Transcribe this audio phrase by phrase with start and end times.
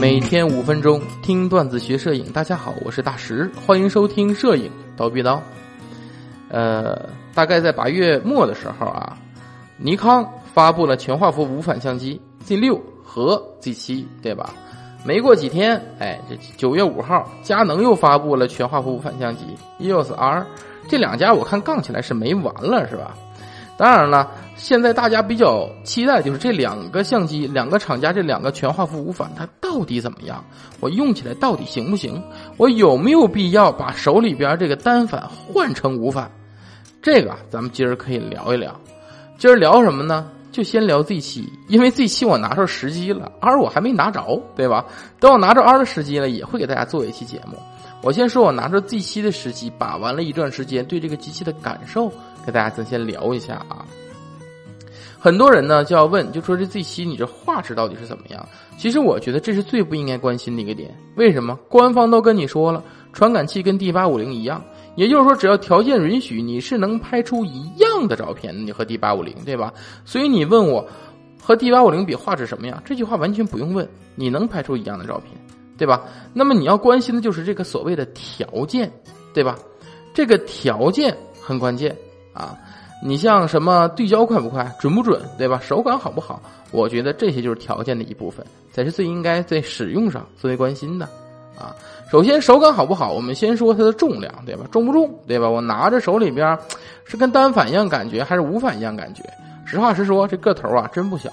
[0.00, 5.42] 每天五分钟听段子学摄影，大家好，我是大石，欢迎收听摄影刀逼刀。
[6.48, 9.18] 呃，大概在八月末的时候啊，
[9.76, 14.54] 尼康发布了全画幅无反相机 Z 六和 Z 七，对吧？
[15.04, 19.44] 没过几天，哎，这九月五号，佳能又发布了全画幅无反相机
[19.80, 20.46] EOS R。
[20.88, 23.14] 这两家我看杠起来是没完了，是吧？
[23.80, 30.44] 当然了，现在大家比较期待就是这两个相机，两个厂家这两个全画幅无反，它到底怎么样？
[30.80, 32.22] 我用起来到底行不行？
[32.58, 36.30] 我有没有必要把手里边这个单反换成无反？
[37.00, 38.78] 这个咱们今儿可以聊一聊。
[39.38, 40.30] 今儿聊什么呢？
[40.52, 44.22] 就先聊 Z 七，因为 Z 七我拿着时机了，R 我还没拿着，
[44.54, 44.84] 对吧？
[45.18, 47.56] 等我拿着 R 的时机了，也会给大家做一期节目。
[48.02, 52.12] 我先说我拿着 Z 七的时机，把玩了一段时间，对这个机器的感受。
[52.50, 53.84] 大家咱先聊一下啊，
[55.18, 58.46] 很多人呢就要问，就说这 Z 七你这画质到底是怎么样？
[58.78, 60.94] 其实我觉得这是最不应该关心的一个点。
[61.16, 61.58] 为什么？
[61.68, 64.62] 官方都跟你说了，传感器跟 D 八五零一样，
[64.96, 69.72] 也就是说只要条件允许，你是能拍出一样的照片，你和 D 八五零对吧？
[70.06, 70.86] 所以你问我
[71.42, 72.82] 和 D 八五零比画质什么样？
[72.84, 75.38] 这句话完全不用问，你能拍出一样的照片，
[75.76, 76.02] 对吧？
[76.32, 78.90] 那么你要关心的就是这个所谓的条件，
[79.34, 79.58] 对吧？
[80.14, 81.94] 这个条件很关键。
[82.32, 82.56] 啊，
[83.02, 85.60] 你像什么对焦快不快，准不准，对吧？
[85.62, 86.40] 手感好不好？
[86.70, 91.08] 我觉得这些就是条件的一部分，才是最应该在使用上最为关心的。
[91.58, 91.74] 啊，
[92.10, 94.64] 首先手感好不好，我们先说它的重量，对吧？
[94.70, 95.48] 重不重，对吧？
[95.48, 96.58] 我拿着手里边
[97.04, 99.22] 是跟单反一样感觉，还是无反一样感觉？
[99.66, 101.30] 实话实说，这个头啊真不小。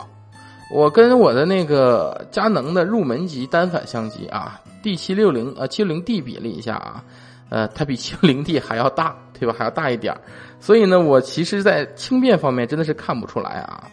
[0.70, 7.02] 我跟我的那个佳能的入门级单反相机啊，D 七六零呃七六零 D 比了一下啊，
[7.50, 9.16] 呃，它比七六零 D 还要大。
[9.40, 9.54] 对吧？
[9.56, 10.12] 还要大一点
[10.60, 13.84] 所以呢，我其实，在轻便方面真的是看不出来啊。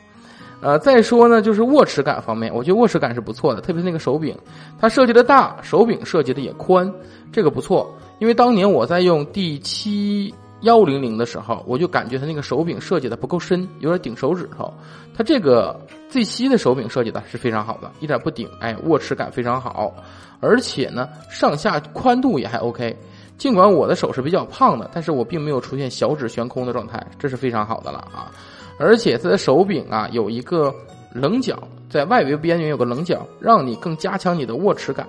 [0.62, 4.34] 呃，再说呢，就是握持感方面，我觉得握持感是不错的，特别是那个手柄，
[4.80, 6.90] 它设计的大，手柄设计的也宽，
[7.30, 7.94] 这个不错。
[8.20, 14.72] 因为当年我在用 D 七幺零零的时候，我就感觉它那个手柄设计的不够深，有点顶手指头。
[15.14, 15.78] 它这个
[16.08, 19.94] Z 七的手柄设计的是非常好的，一点不顶，哎，握持感非常好，
[20.40, 22.96] 而且呢，上下宽度也还 OK。
[23.36, 28.30] 尽管我的手是比较胖的，但是我并没有出现小指悬空的状态，这是非常好的了啊！
[28.78, 30.72] 而且它的手柄啊有一个
[31.12, 31.58] 棱角，
[31.90, 35.06] 在外围边缘有个棱角，让你更加强你的握持感。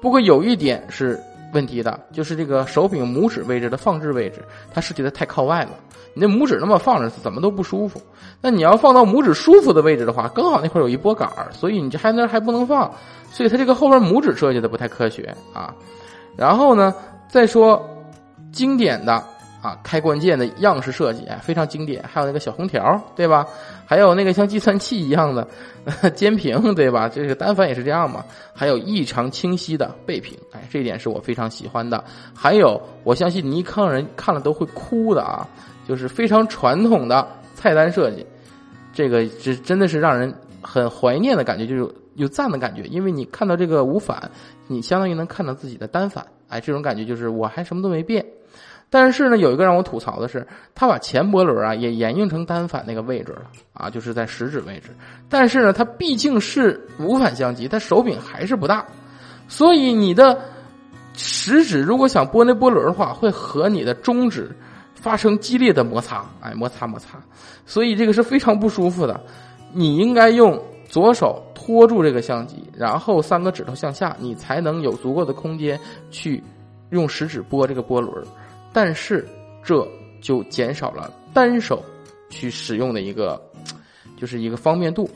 [0.00, 1.20] 不过有一点是
[1.52, 4.42] 问题的，就是这个手柄拇指位置的放置位置，
[4.72, 5.70] 它设计的太靠外了，
[6.14, 8.00] 你那拇指那么放着怎么都不舒服。
[8.40, 12.90] 那你要放到拇指舒服的位置的话，刚好那块有一拨杆儿，所以你这还那还不能放，
[13.30, 15.74] 所以它这个后边拇指设计的不太科学啊。
[16.36, 16.94] 然后呢？
[17.28, 17.86] 再说，
[18.50, 19.12] 经典的
[19.60, 23.46] 啊，开关键的样式设计非常经典，还有那个小红条，对吧？
[23.86, 25.46] 还有那个像计算器一样的
[26.14, 27.08] 肩屏，对吧？
[27.08, 28.24] 这个单反也是这样嘛。
[28.54, 32.02] 还有异常清晰的背屏，哎，这一点是我非常喜欢的。
[32.34, 35.46] 还有，我相信尼康人看了都会哭的啊，
[35.86, 38.24] 就是非常传统的菜单设计，
[38.92, 40.32] 这个是真的是让人
[40.70, 44.30] 很怀念的感觉，就是有赞的感觉，因为你看到这个无反，
[44.66, 46.26] 你相当于能看到自己的单反。
[46.48, 48.22] 哎，这种感觉就是我还什么都没变，
[48.90, 53.42] 但是呢，有一个让我吐槽的是，他把前波轮啊也沿用成单反那个位置了
[53.72, 54.90] 啊，就是在食指位置。
[55.30, 58.84] 但是呢，它毕竟是无反相机，它手柄还是不大，
[59.48, 60.38] 所以你的
[61.14, 64.54] 食指如果想拨那波轮的话，会和你的中指
[64.94, 67.18] 发生激烈的摩擦，哎，摩擦摩擦，
[67.64, 69.18] 所以这个是非常不舒服的。
[69.72, 71.42] 你应该用左手。
[71.68, 75.78] 托住这个相机，然后三个指头向下，你才能有足够的空间
[76.10, 76.42] 去
[76.90, 78.26] 用食指拨这个波轮。
[78.72, 79.28] 但是
[79.62, 79.86] 这
[80.22, 81.84] 就减少了单手
[82.30, 83.38] 去使用的一个，
[84.16, 85.10] 就是一个方便度。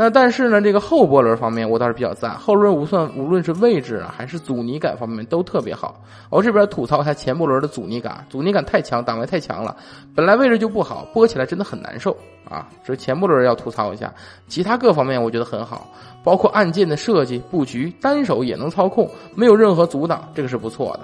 [0.00, 6.00] 那但是呢，这个后波轮方面我倒是比较赞，后轮无算无论是位置啊还是阻尼感方面都特别好。
[6.30, 9.76] 我这边吐槽一下前波轮的阻尼感，阻尼感太强，档位太强了，
[10.14, 12.16] 本来位置就不好，拨起来真的很难受
[12.48, 12.68] 啊。
[12.84, 14.14] 这是前波轮要吐槽一下，
[14.46, 15.88] 其他各方面我觉得很好，
[16.22, 21.00] 包括按键的设计布局，单手也能操控，没有任何阻挡，这个是不错的。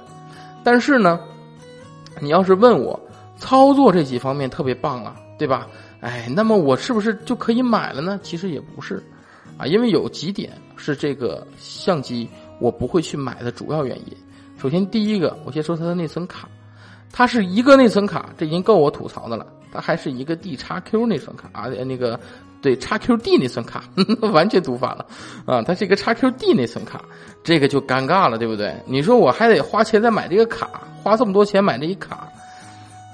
[0.62, 1.18] 但是呢，
[2.20, 3.00] 你要是问我
[3.38, 5.66] 操作这几方面特别棒啊，对吧？
[6.04, 8.20] 哎，那么我是不是就可以买了呢？
[8.22, 9.02] 其实也不是，
[9.56, 12.28] 啊，因为有几点是这个相机
[12.60, 14.14] 我不会去买的主要原因。
[14.60, 16.46] 首先，第一个，我先说它的内存卡，
[17.10, 19.46] 它是一个内存卡，这已经够我吐槽的了。
[19.72, 22.20] 它还是一个 D 叉 Q 内存卡啊，那个
[22.60, 23.84] 对叉 QD 内存卡，
[24.30, 25.06] 完全读反了
[25.46, 27.02] 啊，它是一个叉 QD 内存卡，
[27.42, 28.76] 这个就尴尬了，对不对？
[28.84, 30.68] 你说我还得花钱再买这个卡，
[31.02, 32.28] 花这么多钱买这一卡，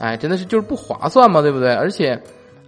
[0.01, 1.73] 哎，真的是就是不划算嘛，对不对？
[1.73, 2.21] 而且。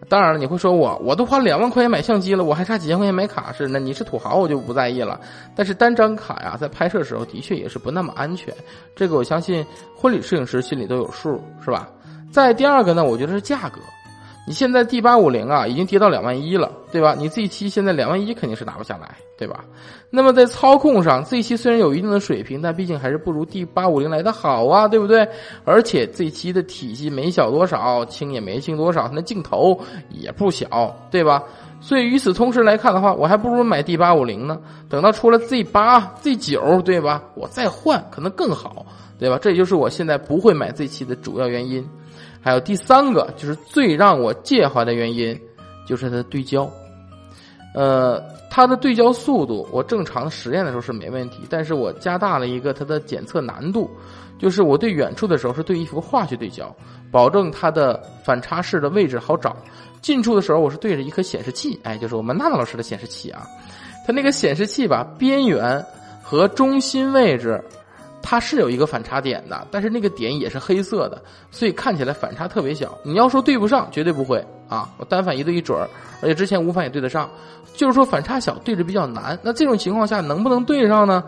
[0.08, 5.20] 当然了，你会说我我都花两万块钱买相机了，我还差几千块钱买卡是，那你是土豪，我就不在意了。
[5.54, 8.52] 但是单张卡呀，在拍摄时候的确也是不那么安全，
[8.96, 9.64] 这个我相信
[9.96, 11.88] 婚礼摄影师心里都有数，是吧？
[12.30, 13.80] 再第二个呢，我觉得是价格。
[14.44, 17.14] 你现在 D 八五零啊，已经跌到两万一了，对吧？
[17.16, 19.64] 你 Z 七现在两万一肯定是拿不下来，对吧？
[20.10, 25.26] 那么在操控上，Z 七虽然有一定的水平，但毕竟还是不如 D 八五零来的好啊，对不对？
[25.64, 29.78] 而且 Z 七的体积没小多少，轻也没轻多少，那镜头
[30.10, 31.44] 也不小，对吧？
[31.80, 34.58] 所以与此同时来看的话，我还不如买 D 八五零呢。
[34.88, 37.22] 等到出了 Z 八、Z 九，对吧？
[37.34, 38.84] 我再换可能更好，
[39.20, 39.38] 对吧？
[39.40, 41.88] 这也就是我现在不会买 Z 七的主要原因。
[42.42, 45.40] 还有第三个，就是最让我介怀的原因，
[45.86, 46.68] 就是它的对焦。
[47.74, 53.88] 呃，它的对焦速度，我正常实验的时候是没问题，但是我加大了一个它的检测难度，
[54.38, 56.74] 就是我对远处的时候是对一幅画去对焦，
[57.10, 59.56] 保证它的反差式的位置好找；
[60.02, 63.46] 近处的时候我是对着一颗显示器，哎，就是我们娜娜老师的显示器啊，
[64.06, 65.82] 它那个显示器吧，边缘
[66.22, 67.62] 和中心位置。
[68.22, 71.20] 它是有一个反差点的，但是那个点也是黑色的，
[71.50, 72.96] 所以看起来反差特别小。
[73.02, 74.88] 你要说对不上，绝对不会啊！
[74.98, 75.88] 我单反一对一准儿，
[76.22, 77.28] 而且之前无反也对得上，
[77.74, 79.38] 就是说反差小，对着比较难。
[79.42, 81.24] 那这种情况下能不能对上呢？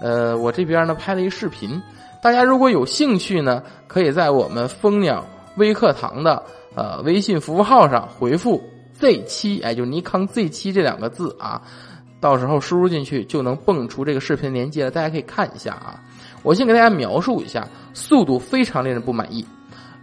[0.00, 1.82] 呃，我这边呢拍了一视频，
[2.22, 5.26] 大家如果有兴趣呢，可以在我们蜂鸟
[5.56, 6.40] 微课堂的
[6.76, 8.62] 呃微信服务号上回复
[8.94, 11.60] Z 七，哎，就尼康 Z 七这两个字啊，
[12.20, 16.00] 到时候输入进去就能蹦出这个视频连接了，大家可以看一下啊。
[16.48, 19.44] 我先给大家描述一下，速度非常令人不满意。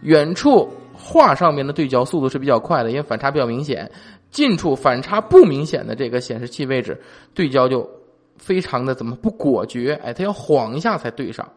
[0.03, 3.83] 远处画上面的对焦速度是比较快的，因为反差比较明显；
[4.29, 7.01] 近处反差不明显的这个显示器位置，
[7.33, 7.89] 对焦就
[8.37, 9.99] 非常的怎么不果决？
[10.03, 11.51] 哎，它要晃一下才对上。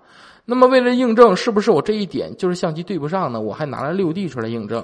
[0.51, 3.39] 那么，为了印证是不是我这一点就是相机对不上呢？
[3.39, 4.83] 我还拿了六 D 出来印证。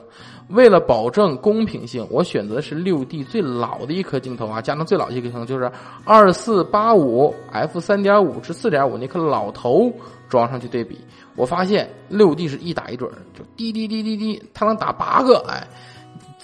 [0.49, 5.72] 为了保证公平性，我选择的是六 D 最老的一颗镜头啊，佳能最老的一颗镜头就是
[6.05, 9.90] 二四八五 f 三点五至四点五那颗老头
[10.28, 10.99] 装上去对比，
[11.34, 15.67] 我发现六 D 是一打一准，就滴滴滴滴滴，它能打八个，哎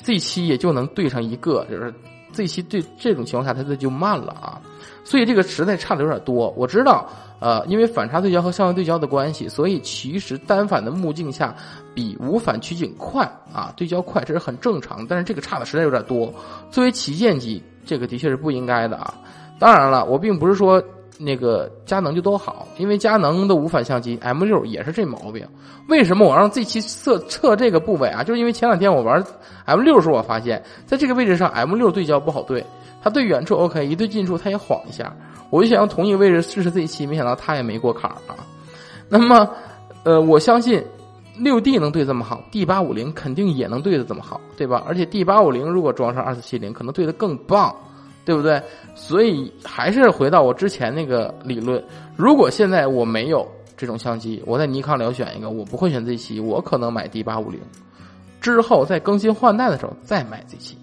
[0.02, 1.93] ，Z 七也就能对上一个，就是
[2.32, 4.62] Z 七对这种情况下它这就慢了啊，
[5.11, 6.55] 所以这个实在差的有点多。
[6.57, 7.11] 我知道。
[7.41, 11.57] 呃，因为反差对焦和相位对焦的关系，所以其实单反的目镜下
[11.95, 15.07] 比无反取景快啊，对焦快这是很正常。
[15.07, 16.31] 但是这个差的实在有点多。
[16.71, 19.15] 作为旗舰机，这个的确是不应该的啊。
[19.59, 20.85] 当然了，我并不是说
[21.22, 25.46] 那个佳能就都好，因为佳能的无反相机 M 六也是这毛病。
[25.87, 28.25] 为什么我让这期测测这个部位啊？
[28.25, 29.22] 就是因为前两天我玩
[29.67, 32.64] M 六时候，我发现在这个位置上 M 六对焦不好对，
[33.02, 35.14] 它对远处 OK，一对近处它也晃一下。
[35.50, 38.37] 我就想用同一个位置试试 Z 七，没想到它也没过坎儿啊。
[39.08, 39.50] 那么，
[40.05, 40.82] 呃，我相信
[41.37, 44.82] 六 D 能对这么好，D 八五零肯定也能对的这么好，对吧？
[44.87, 47.75] 而且 D 八五零如果装上二四七零，可能对的更棒，
[48.31, 48.62] 对不对？
[48.94, 51.82] 所以还是回到我之前那个理论，
[52.17, 53.44] 如果现在我没有
[53.77, 57.61] 这种相机，我在尼康里要选一个，我不会选 Z 七，我可能买 D 八五零，
[58.41, 60.77] 之后在更新换代的时候再买 Z 七，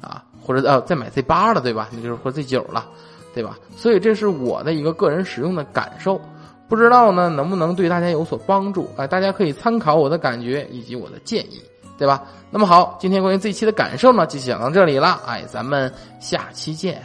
[0.00, 1.90] 啊，或者呃再买 Z 八了，对吧？
[1.92, 2.86] 那就是或 Z 九了。
[3.34, 3.56] 对吧？
[3.76, 6.20] 所以这是我的一个个人使用的感受，
[6.66, 8.88] 不知道呢能不能对大家有所帮助？
[8.96, 11.62] 哎，大家可以参考我的感觉以及我的建议，
[11.98, 12.22] 对吧？
[12.50, 15.20] 那么好，今天关于这一期的感受呢，就讲到这里了。
[15.26, 17.02] 哎，咱们下期见。